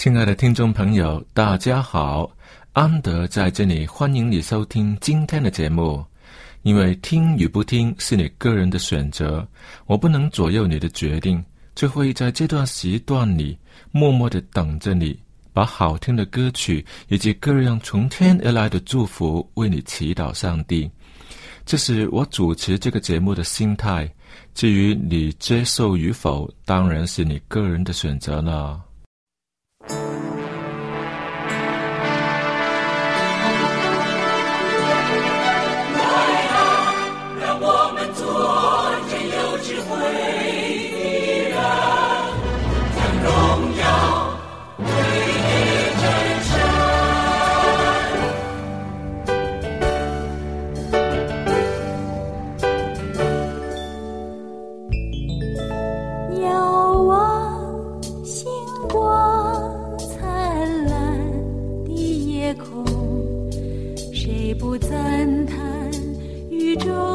[0.00, 2.30] 亲爱的听众朋友，大家好，
[2.72, 6.02] 安德在这里欢迎你收听今天的节目。
[6.62, 9.46] 因为听与不听是你个人的选择，
[9.84, 13.58] 我不能左右你的决定，就会在这段时段里
[13.90, 15.14] 默默的等着你，
[15.52, 20.90] 把好听的歌曲以及各样从天而来的祝福为你祈祷上帝。
[21.66, 24.10] 这是我主持这个节目的心态。
[24.54, 28.80] 至于你接受与否，当然是你个人的选择了。
[64.12, 65.90] 谁不赞叹
[66.50, 67.09] 宇宙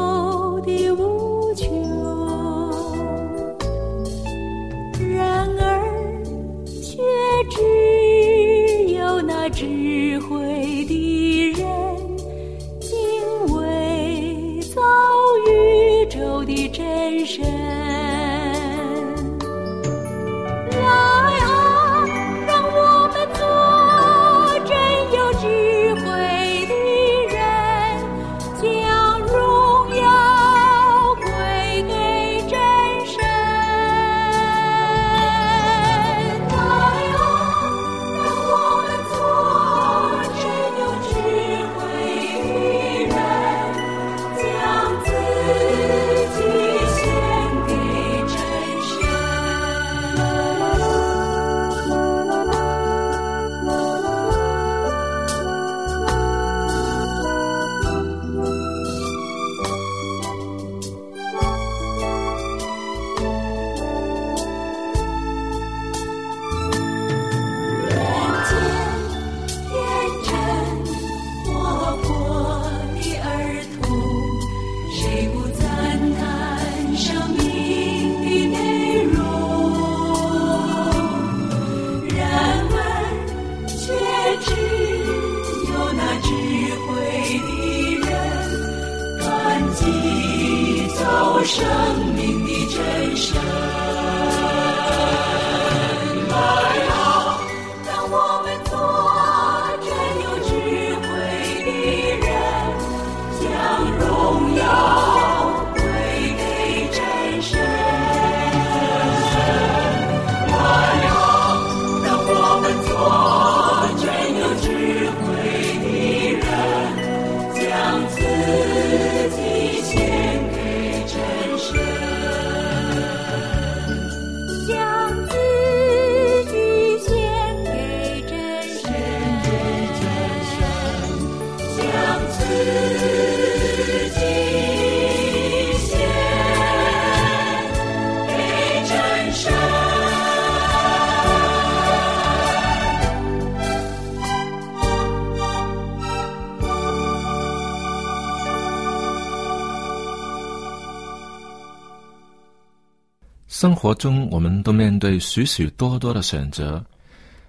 [153.48, 156.84] 生活中，我们都面对许许多多的选择。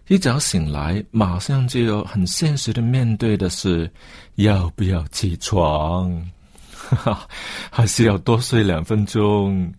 [0.08, 3.92] 一早醒来，马上就要很现实的面对的是，
[4.36, 6.10] 要不要起床？
[6.72, 7.28] 哈哈，
[7.72, 9.74] 还是要多睡两分钟？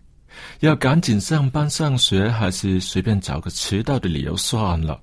[0.59, 4.99] 要赶紧上班上学，还是随便找个迟到的理由算了？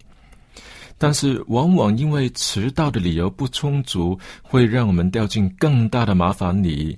[0.98, 6.96] 但是，往往因为迟到的理由不充足，会让我们掉进更大的麻烦里。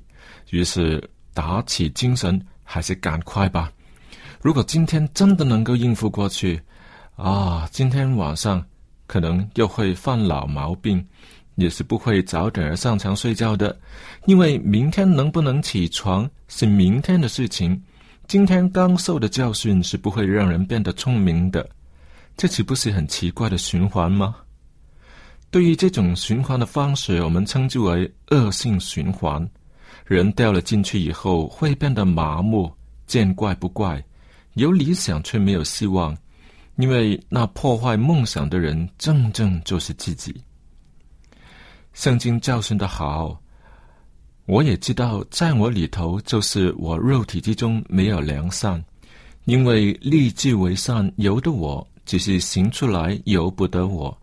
[0.50, 3.73] 于是，打起精神，还是赶快吧。
[4.40, 6.61] 如果今天真的能够应付过去，
[7.17, 8.64] 啊，今天晚上
[9.06, 11.05] 可能又会犯老毛病，
[11.56, 13.76] 也是不会早点上床睡觉的，
[14.26, 17.82] 因为明天能不能起床是明天的事情。
[18.29, 21.69] 今天刚受的教训是不会让人变得聪明的，
[22.37, 24.37] 这岂不是很奇怪的循环吗？
[25.50, 29.49] 对于这种循环的方式，我们称之为恶性循环。
[30.05, 32.70] 人掉了进去以后，会变得麻木，
[33.06, 34.00] 见怪不怪。
[34.59, 36.19] 有理想却没有希望，
[36.79, 40.35] 因为那破坏梦想的人，正正就是自己。
[41.93, 43.41] 圣经教训的好，
[44.47, 48.85] 我也知道，在我里头就是我肉体之中没有良善，
[49.45, 54.17] 因为立志为善由得我，只是行出来由不得我。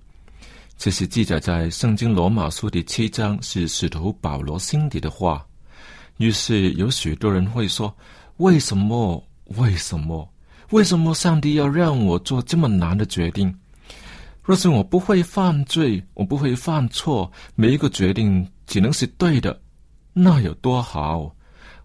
[0.78, 5.48] 这是记载在圣经罗马书第七章，是使徒保罗心底的话。
[6.18, 7.96] 于是有许多人会说：
[8.36, 9.26] 为什么？
[9.57, 10.27] 为什么？
[10.71, 13.53] 为什么上帝要让我做这么难的决定？
[14.44, 19.59] 若是我不会犯罪，我不会犯错，每一个决定只能是对的，
[20.13, 21.33] 那有多好？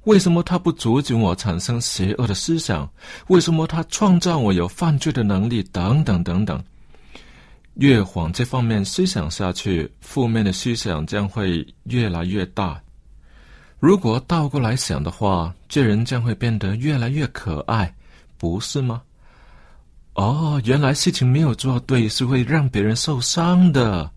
[0.05, 2.91] 为什么他不阻止我产生邪恶的思想？
[3.29, 5.63] 为什么他创造我有犯罪的能力？
[5.65, 6.63] 等等等等。
[7.75, 12.81] 越往这方面思想下去，负面的思想将会越来越大。
[13.81, 17.93] 如果倒过来想的话，这人将会变得越来越可爱，
[18.37, 19.01] 不是吗？
[20.13, 24.11] 哦，原来事情没有做对是会让别人受伤的，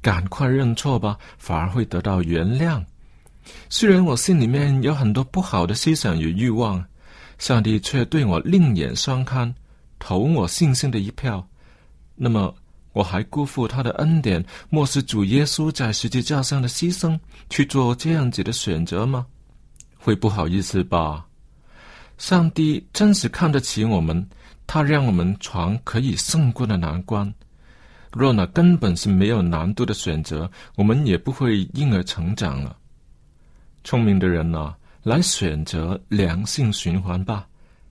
[0.00, 2.84] 赶快认错吧，反而会得到原谅。
[3.68, 6.84] 虽然我心里面有很多不好的思想与欲望，
[7.38, 9.54] 上帝却对我另眼相看，
[10.00, 11.46] 投我信心的一票。
[12.16, 12.52] 那么。
[12.92, 17.18] 我还辜负他的恩典，漠视主耶稣在十字架上的牺牲，
[17.48, 19.26] 去做这样子的选择吗？
[19.98, 21.26] 会不好意思吧？
[22.18, 24.28] 上帝真是看得起我们，
[24.66, 27.32] 他让我们闯可以胜过的难关。
[28.12, 32.76] 若那根本是没有难度的选择，我们也不会因而成长了。
[33.84, 37.46] 聪明的人呐，来选择良性循环吧。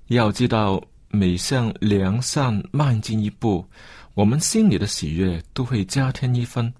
[0.08, 0.82] 要知道，
[1.12, 3.66] 每向良善迈进一步。
[4.14, 6.74] 我们心里的喜悦都会加添一分。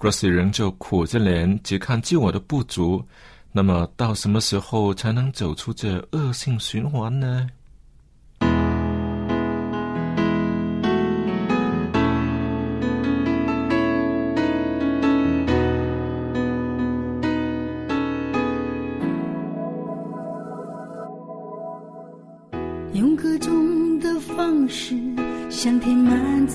[0.00, 3.04] 若是仍旧苦着脸，只看自我的不足，
[3.52, 7.48] 那么到什么时候才能走出这恶性循环呢？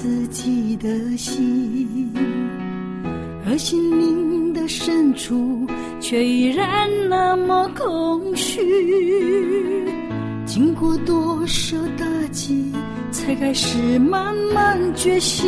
[0.02, 2.12] 自己的心，
[3.46, 5.68] 而心灵的深处
[6.00, 8.60] 却依然那么空虚。
[10.44, 12.72] 经过多少打击，
[13.12, 15.48] 才开始慢慢觉醒，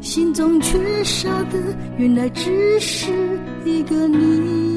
[0.00, 1.56] 心中缺少的
[1.98, 3.12] 原来只是
[3.64, 4.76] 一个你，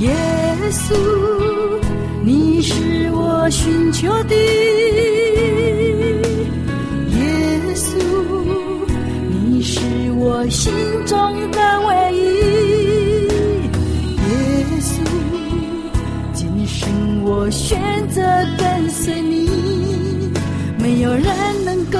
[0.00, 0.12] 耶
[0.68, 0.96] 稣，
[2.24, 5.15] 你是我寻求的。
[10.18, 10.72] 我心
[11.04, 13.28] 中的唯一，
[14.16, 14.98] 耶稣，
[16.32, 18.22] 今生我选择
[18.56, 19.46] 跟随你，
[20.78, 21.24] 没有人
[21.66, 21.98] 能够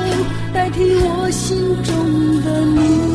[0.55, 1.95] 代替我心中
[2.43, 3.06] 的你。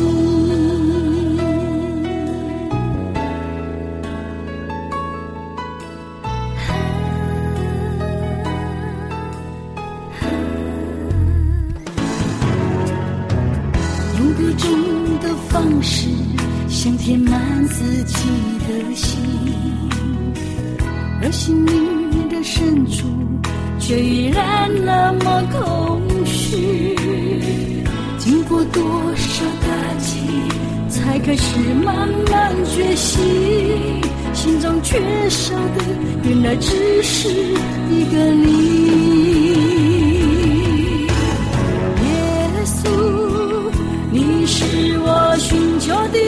[16.82, 18.28] 想填满自己
[18.66, 19.16] 的心，
[21.22, 23.06] 而心灵的深处
[23.78, 26.96] 却依然那么空虚。
[28.18, 28.82] 经过多
[29.14, 30.26] 少打击，
[30.88, 33.22] 才开始慢慢觉醒，
[34.34, 34.98] 心中缺
[35.30, 35.84] 少的
[36.24, 37.28] 原来只是
[37.92, 39.52] 一个你。
[42.02, 43.70] 耶稣，
[44.10, 46.18] 你是我寻求的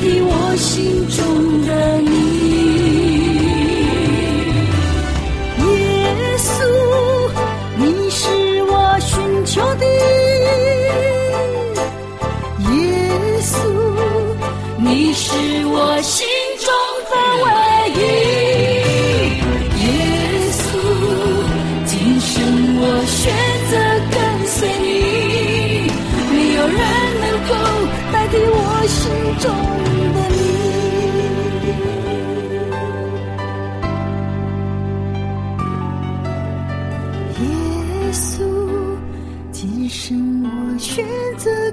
[0.00, 1.27] 你我心中。
[40.10, 41.04] 让我选
[41.36, 41.67] 择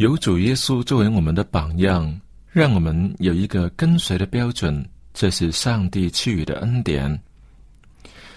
[0.00, 2.18] 有主耶稣作为我们的榜样，
[2.52, 7.20] 让我们有一个跟随的标准，这是上帝赐予的恩典。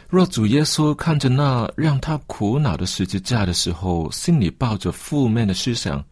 [0.10, 6.03] 若主耶稣看着那让他苦恼的十字架的时候，心里抱着负面的思想，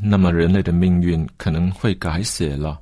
[0.00, 2.78] 那么人类的命运可能会改写了。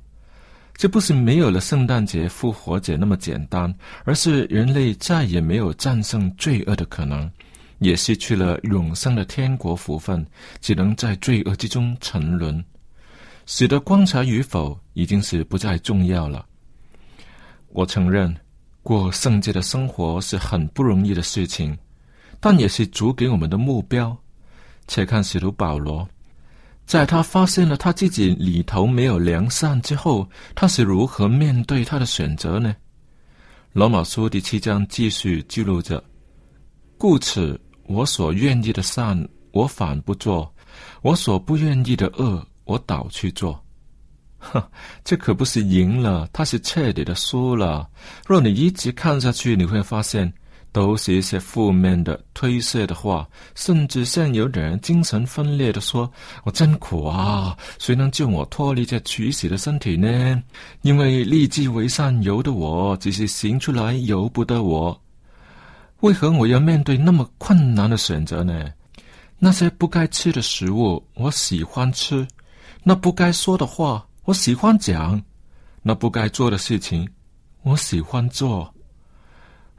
[0.75, 7.27] 这不是没有了圣诞节、复活节那么简单，而是人类再也没有战胜罪恶的可能。
[7.83, 10.25] 也失去了永生的天国福分，
[10.61, 12.63] 只能在罪恶之中沉沦，
[13.45, 16.45] 使得观察与否已经是不再重要了。
[17.69, 18.33] 我承认，
[18.81, 21.77] 过圣洁的生活是很不容易的事情，
[22.39, 24.15] 但也是主给我们的目标。
[24.87, 26.07] 且看使徒保罗，
[26.85, 32.75] 在他发现了他自己里头没有良善之后，他是如何面对他的选择呢？
[33.71, 36.03] 罗马书第七章继续记录着，
[36.97, 37.59] 故此。
[37.85, 40.47] 我所愿意的善，我反不做；
[41.01, 43.59] 我所不愿意的恶，我倒去做。
[44.39, 44.61] 哼，
[45.03, 47.87] 这可不是赢了，他是彻底的输了。
[48.25, 50.31] 若你一直看下去，你会发现
[50.73, 53.25] 都是一些负面的、推卸的话，
[53.55, 56.11] 甚至像有点精神分裂的说
[56.43, 57.55] ：“我真苦啊！
[57.79, 60.41] 谁能救我脱离这取死的身体呢？
[60.81, 64.99] 因为立志为善由的我，只是行出来由不得我。”
[66.03, 68.69] 为何我要面对那么困难的选择呢？
[69.39, 72.27] 那些不该吃的食物，我喜欢吃；
[72.83, 75.17] 那不该说的话，我喜欢讲；
[75.81, 77.09] 那不该做的事情，
[77.61, 78.73] 我喜欢做。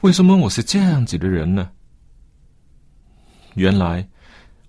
[0.01, 1.71] 为什么我是这样子的人呢？
[3.53, 4.09] 原来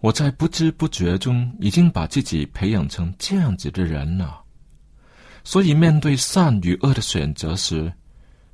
[0.02, 4.42] 我在不知不觉中已经把自己培养成这样子的人了。
[5.46, 7.90] 所以面对善与恶的选择时，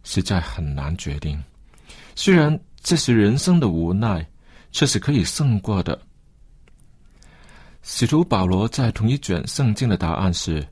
[0.03, 1.43] 实在很难决定。
[2.13, 2.59] 虽然。
[2.81, 4.25] 这是人生的无奈，
[4.71, 5.99] 却是可以胜过的。
[7.83, 10.67] 使徒保罗在同一卷圣经的答案是：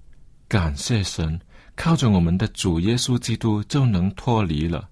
[0.48, 1.40] 感谢神，
[1.76, 4.88] 靠着我们的主耶稣基督就能脱离了。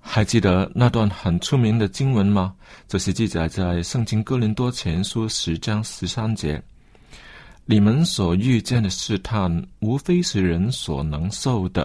[0.00, 2.54] 还记得那段很出名的经文吗？
[2.88, 6.60] 这是记载在圣经哥林多前书十章十三节：
[7.64, 11.84] 你们所遇见的试探，无非是人所能受的；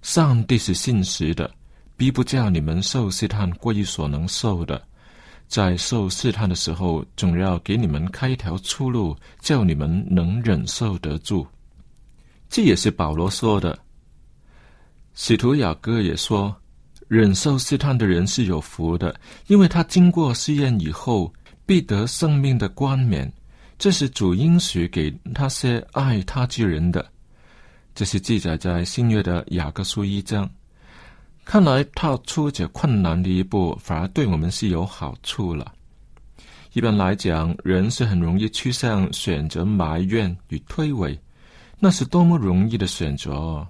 [0.00, 1.48] 上帝是信实的。
[1.96, 4.82] 逼不叫你们受试探过于所能受的，
[5.46, 11.46] 在受试探的时候，总要给你们开一条出路，叫你们能忍受得住。
[12.48, 13.78] 这也是保罗说的。
[15.14, 16.54] 使徒雅各也说，
[17.06, 19.14] 忍受试探的人是有福的，
[19.46, 21.32] 因为他经过试验以后，
[21.64, 23.32] 必得生命的冠冕。
[23.78, 27.04] 这是主应许给那些爱他之人的。
[27.94, 30.48] 这是记载在新约的雅各书一章。
[31.44, 35.72] 看来踏出这困难的一步，反而对我们是有好处了。
[36.72, 41.16] 一般来讲，人是很容易趋向选择埋怨与推诿，
[41.78, 43.64] 那是多么容易的选择。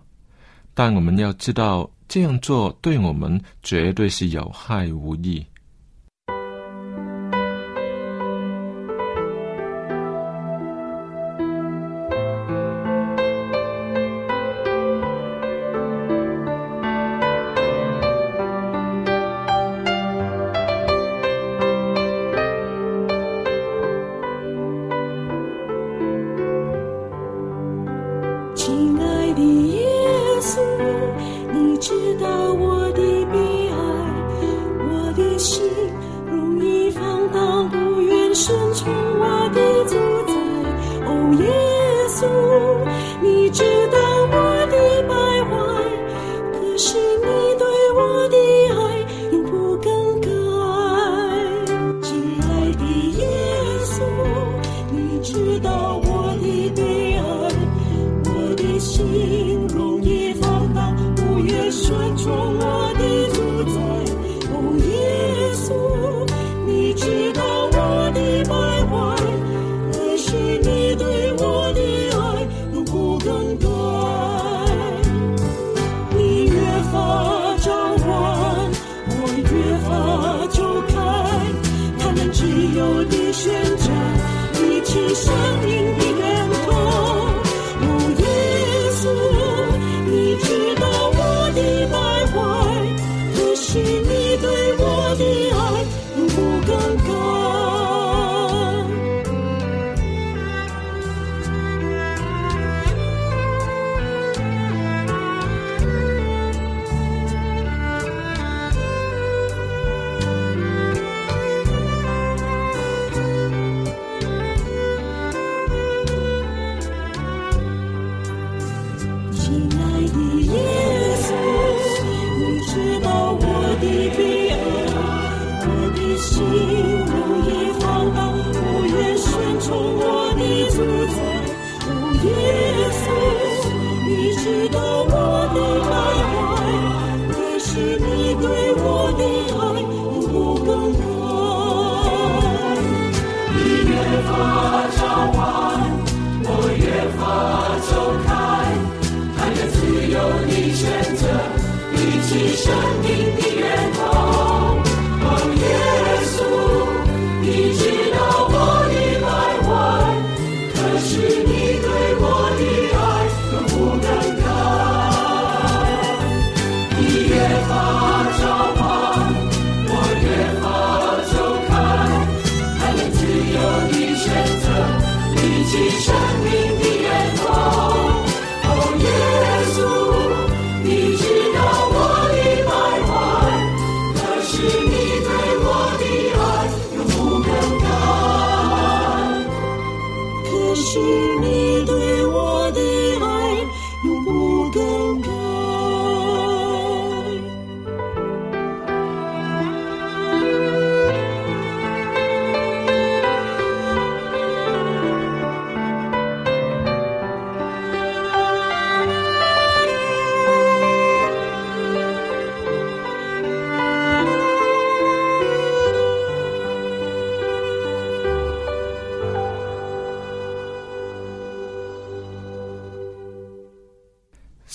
[0.73, 5.45] 但我们要知道，这样做对我们绝对是有害无益。
[46.77, 47.14] 是。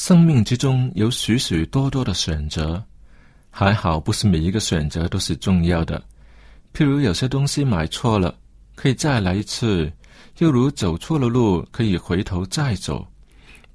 [0.09, 2.83] 生命之中有许许多多的选择，
[3.51, 6.03] 还好不是每一个选择都是重要的。
[6.73, 8.35] 譬如有些东西买错了，
[8.73, 9.87] 可以再来一次；
[10.39, 13.07] 又如走错了路，可以回头再走。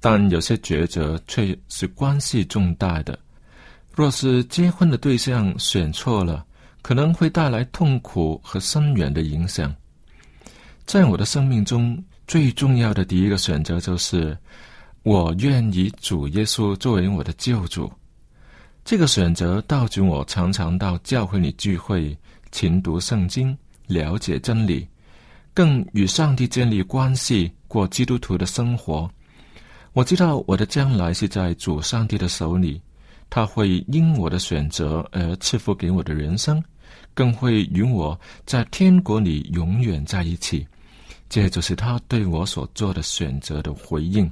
[0.01, 3.17] 但有些抉择却是关系重大的。
[3.93, 6.45] 若是结婚的对象选错了，
[6.81, 9.73] 可能会带来痛苦和深远的影响。
[10.85, 14.37] 在我的生命中，最重要的第一个选择就是。
[15.05, 17.91] 我愿以主耶稣作为我的救主。
[18.83, 22.17] 这个选择导致我常常到教会里聚会，
[22.51, 24.87] 勤读圣经，了解真理，
[25.53, 29.07] 更与上帝建立关系，过基督徒的生活。
[29.93, 32.81] 我知道我的将来是在主上帝的手里，
[33.29, 36.63] 他会因我的选择而赐福给我的人生，
[37.13, 40.67] 更会与我在天国里永远在一起。
[41.29, 44.27] 这就是他对我所做的选择的回应。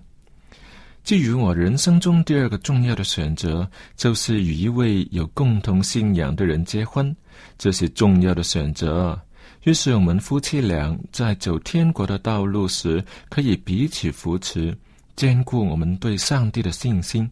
[1.04, 7.14] 至于我人生中第二个重要的选择，就是与一位有共同信仰的人结婚，
[7.58, 9.20] 这是重要的选择。
[9.64, 14.78] 于是我们夫妻俩在走天国的道路时，可以彼此扶持，
[15.16, 17.30] 坚固我们对上帝的信心。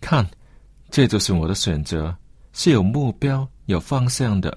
[0.00, 0.24] 看，
[0.90, 2.16] 这就是我的选择，
[2.52, 4.56] 是有目标、有方向的。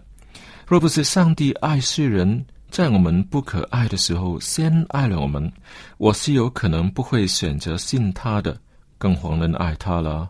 [0.68, 5.54] 若不是上帝爱世人，在我们不可爱的时候，先爱了我们，
[6.00, 8.60] 我是有可能不会选择信他的，
[8.98, 10.28] 更遑论爱他了。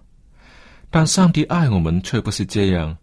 [0.89, 2.97] 但上帝爱我们却不是这样，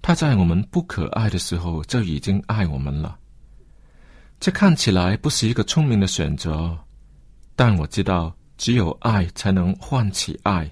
[0.00, 3.18] 他在我们不可爱的时候就已经爱我们了。
[4.38, 6.78] 这看起来不是一个聪明的选择，
[7.56, 10.70] 但我知道，只有爱才能唤起爱。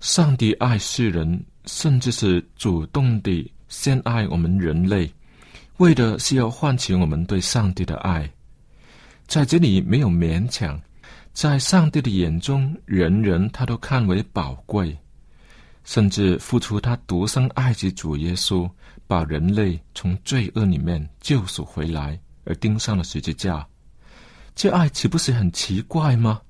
[0.00, 5.08] 上帝爱世人，甚至是主动地先爱我们人类。
[5.80, 8.30] 为的是要唤起我们对上帝的爱。
[9.26, 10.78] 在这里没有勉强。
[11.32, 14.96] 在上帝的眼中人人他都看为宝贵。
[15.82, 18.70] 甚至付出他独生爱及主耶稣
[19.06, 23.66] 把人类从罪恶里面救赎回来而盯上了十字架。
[24.54, 26.42] 这爱岂不是很奇怪吗？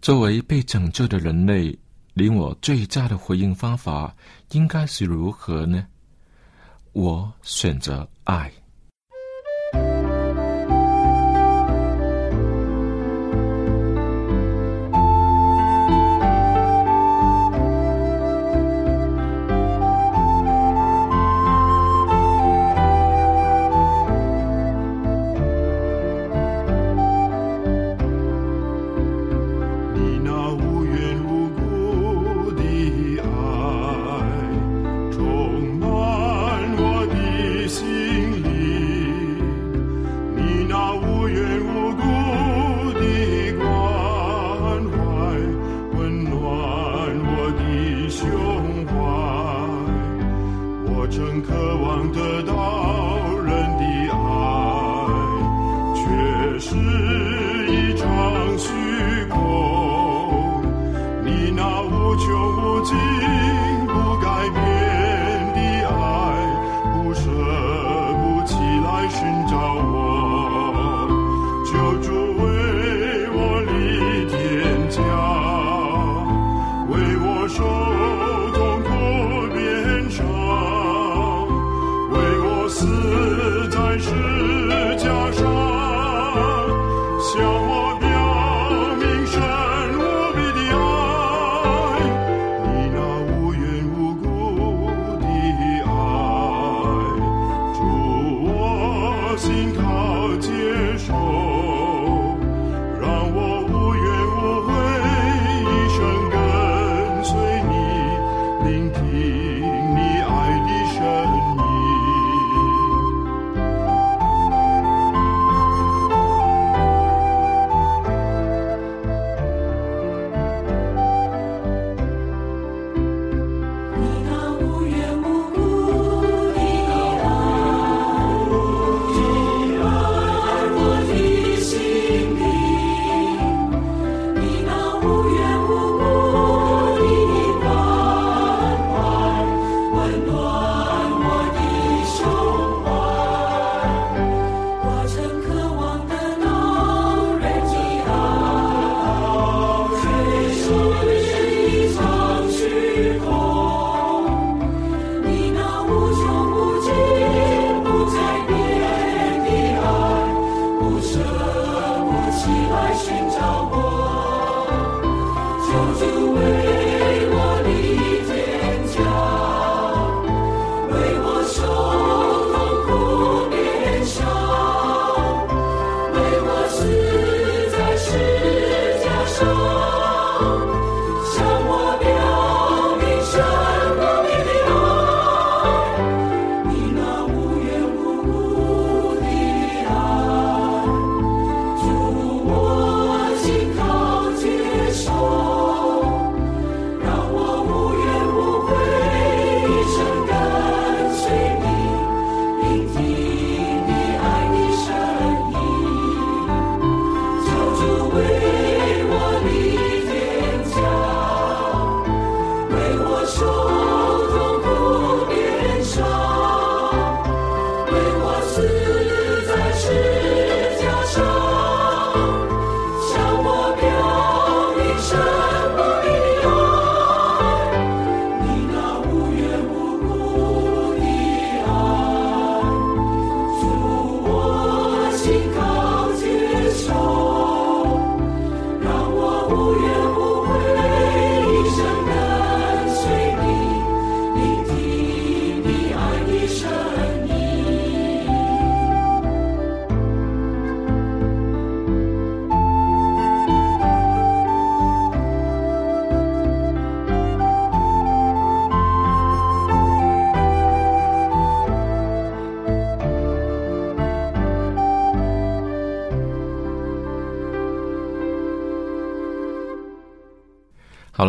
[0.00, 1.76] 作为被拯救的人类
[2.14, 4.14] 令我最佳的回应方法
[4.52, 5.84] 应该是如何呢？
[6.92, 8.52] 我选择 I.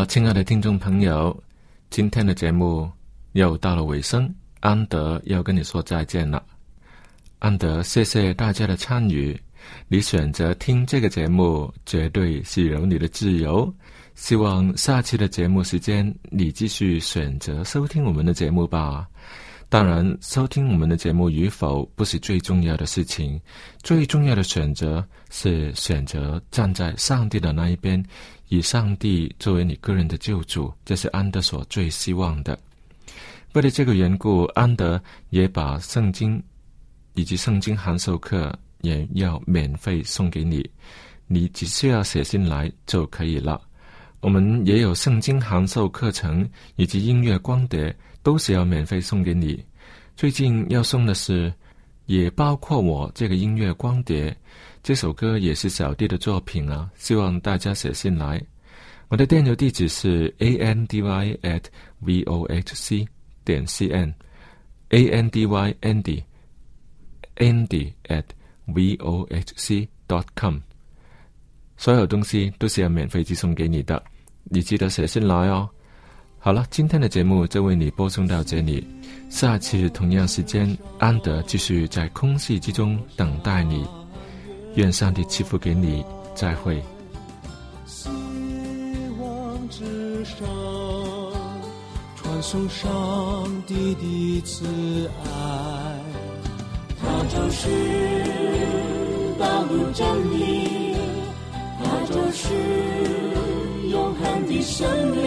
[0.05, 1.35] 亲爱的听众朋友
[1.89, 2.89] 今天的节目
[3.33, 6.43] 又到了尾声安德要跟你说再见了。
[7.39, 9.39] 安德谢谢大家的参与
[9.87, 13.71] 你选择听这个节目绝对是有你的自由。
[14.15, 19.07] 希望下期的节目时间你继续选择收听我们的节目吧。
[19.69, 23.39] 当然收听我们的节目与否不是最重要的事情
[23.83, 28.03] 最重要的选择是选择站在上帝的那一边
[28.49, 32.59] 以上帝作为你个人的救主，这是安德所最希望的。
[33.53, 36.43] 为了这个缘故，安德也把圣经
[37.13, 40.69] 以及圣经函授课也要免费送给你，
[41.27, 43.61] 你只需要写信来就可以了。
[44.19, 47.95] 我们也有圣经函授课程以及音乐光碟。
[48.21, 49.63] 都是要免费送给你。
[50.15, 51.51] 最近要送的是，
[52.05, 54.35] 也包括我这个音乐光碟。
[54.81, 58.41] 这首歌也是小弟的作品啊，希望大家写信来。
[59.09, 61.63] 我的电邮地址是 a n d y at
[61.99, 63.07] v o h c
[63.43, 64.13] 点 c n
[64.89, 66.23] a n d y andy
[67.37, 68.23] andy at
[68.65, 70.59] v o h c dot com。
[71.75, 74.01] 所有东西都是要免费寄送给你的，
[74.43, 75.69] 你记得写信来哦。
[76.37, 78.87] 好了，今天的节目就为你播送到这里。
[79.29, 83.85] 下次同样时间，安德继续在空气之中等待你。
[84.79, 86.81] 愿上帝赐福给你，再会。
[87.85, 88.07] 希
[89.19, 90.37] 望之上，
[92.15, 92.87] 传送上
[93.67, 95.27] 帝的慈爱。
[96.97, 97.67] 它就是
[99.37, 100.95] 道路真理，
[101.83, 102.47] 它就是
[103.91, 105.19] 永恒的生命。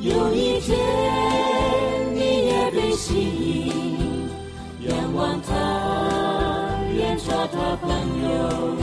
[0.00, 0.78] 有一天，
[2.14, 3.53] 你也被吸引，
[7.46, 8.73] 做他朋友。